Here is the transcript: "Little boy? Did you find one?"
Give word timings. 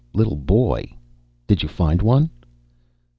"Little 0.15 0.35
boy? 0.35 0.95
Did 1.45 1.61
you 1.61 1.69
find 1.69 2.01
one?" 2.01 2.31